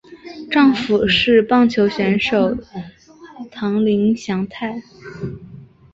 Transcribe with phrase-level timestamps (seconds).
[0.49, 2.57] 丈夫是棒球选手
[3.51, 4.81] 堂林翔太。